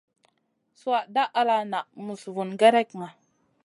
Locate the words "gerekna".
2.59-3.07